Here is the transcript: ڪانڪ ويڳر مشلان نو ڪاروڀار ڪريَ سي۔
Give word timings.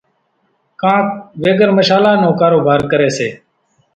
ڪانڪ 0.81 1.07
ويڳر 1.43 1.69
مشلان 1.77 2.15
نو 2.23 2.29
ڪاروڀار 2.39 2.81
ڪريَ 2.91 3.09
سي۔ 3.17 3.29